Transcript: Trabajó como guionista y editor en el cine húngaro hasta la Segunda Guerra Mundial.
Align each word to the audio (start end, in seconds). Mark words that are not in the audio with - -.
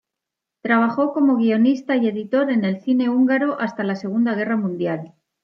Trabajó 0.63 1.13
como 1.13 1.35
guionista 1.37 1.95
y 1.95 2.07
editor 2.07 2.49
en 2.49 2.65
el 2.65 2.81
cine 2.81 3.07
húngaro 3.09 3.59
hasta 3.61 3.83
la 3.83 3.95
Segunda 3.95 4.33
Guerra 4.33 4.57
Mundial. 4.57 5.13